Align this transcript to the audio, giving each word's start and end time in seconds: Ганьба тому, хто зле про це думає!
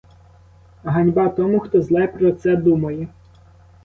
Ганьба 0.83 1.29
тому, 1.29 1.59
хто 1.59 1.81
зле 1.81 2.07
про 2.07 2.31
це 2.31 2.55
думає! 2.55 3.07